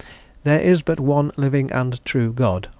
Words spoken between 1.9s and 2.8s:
true God...